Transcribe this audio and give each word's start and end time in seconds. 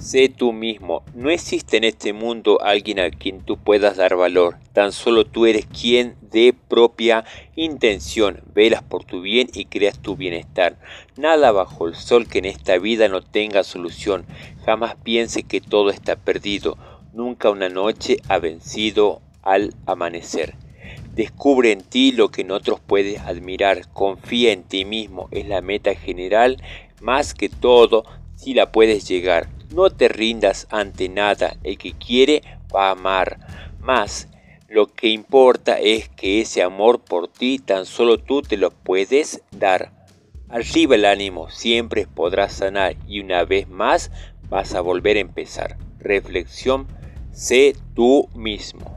Sé 0.00 0.30
tú 0.30 0.54
mismo. 0.54 1.02
No 1.14 1.28
existe 1.28 1.76
en 1.76 1.84
este 1.84 2.14
mundo 2.14 2.62
alguien 2.62 2.98
a 2.98 3.10
quien 3.10 3.42
tú 3.42 3.58
puedas 3.58 3.98
dar 3.98 4.16
valor. 4.16 4.56
Tan 4.72 4.92
solo 4.92 5.26
tú 5.26 5.44
eres 5.44 5.66
quien 5.66 6.16
de 6.22 6.54
propia 6.68 7.26
intención 7.54 8.40
velas 8.54 8.82
por 8.82 9.04
tu 9.04 9.20
bien 9.20 9.50
y 9.52 9.66
creas 9.66 9.98
tu 9.98 10.16
bienestar. 10.16 10.78
Nada 11.18 11.52
bajo 11.52 11.86
el 11.86 11.94
sol 11.94 12.26
que 12.26 12.38
en 12.38 12.46
esta 12.46 12.78
vida 12.78 13.08
no 13.08 13.20
tenga 13.20 13.62
solución. 13.62 14.24
Jamás 14.64 14.96
piense 14.96 15.42
que 15.42 15.60
todo 15.60 15.90
está 15.90 16.16
perdido. 16.16 16.78
Nunca 17.12 17.50
una 17.50 17.68
noche 17.68 18.16
ha 18.28 18.38
vencido 18.38 19.20
al 19.42 19.74
amanecer. 19.84 20.54
Descubre 21.14 21.72
en 21.72 21.82
ti 21.82 22.12
lo 22.12 22.30
que 22.30 22.40
en 22.40 22.52
otros 22.52 22.80
puedes 22.80 23.20
admirar. 23.20 23.86
Confía 23.92 24.52
en 24.52 24.62
ti 24.62 24.86
mismo. 24.86 25.28
Es 25.30 25.46
la 25.46 25.60
meta 25.60 25.94
general. 25.94 26.56
Más 27.02 27.34
que 27.34 27.50
todo, 27.50 28.04
si 28.34 28.54
la 28.54 28.72
puedes 28.72 29.06
llegar. 29.06 29.59
No 29.74 29.88
te 29.88 30.08
rindas 30.08 30.66
ante 30.70 31.08
nada, 31.08 31.56
el 31.62 31.78
que 31.78 31.92
quiere 31.92 32.42
va 32.74 32.88
a 32.88 32.92
amar. 32.92 33.38
Más, 33.80 34.28
lo 34.68 34.88
que 34.88 35.08
importa 35.08 35.78
es 35.78 36.08
que 36.08 36.40
ese 36.40 36.62
amor 36.62 37.00
por 37.00 37.28
ti 37.28 37.60
tan 37.60 37.86
solo 37.86 38.18
tú 38.18 38.42
te 38.42 38.56
lo 38.56 38.70
puedes 38.72 39.42
dar. 39.52 39.92
Arriba 40.48 40.96
el 40.96 41.04
ánimo, 41.04 41.50
siempre 41.50 42.08
podrás 42.08 42.54
sanar 42.54 42.96
y 43.06 43.20
una 43.20 43.44
vez 43.44 43.68
más 43.68 44.10
vas 44.48 44.74
a 44.74 44.80
volver 44.80 45.16
a 45.16 45.20
empezar. 45.20 45.78
Reflexión, 46.00 46.88
sé 47.30 47.76
tú 47.94 48.28
mismo. 48.34 48.89